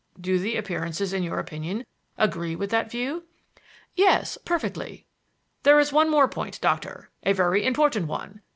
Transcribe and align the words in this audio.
Do 0.19 0.39
the 0.39 0.57
appearances 0.57 1.13
in 1.13 1.21
your 1.21 1.37
opinion 1.37 1.85
agree 2.17 2.55
with 2.55 2.71
that 2.71 2.89
view?" 2.89 3.25
"Yes; 3.93 4.35
perfectly." 4.43 5.05
"There 5.61 5.77
is 5.79 5.93
one 5.93 6.09
more 6.09 6.27
point, 6.27 6.59
Doctor; 6.59 7.11
a 7.21 7.33
very 7.33 7.63
important 7.63 8.07
one. 8.07 8.41